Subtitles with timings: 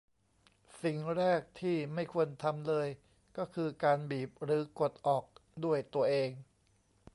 [0.81, 2.87] สิ่งแรกที่ไม่ควรทำเลย
[3.37, 5.23] ก็คือการบีบ หรือกดออก
[5.65, 6.29] ด้วยตัวเอง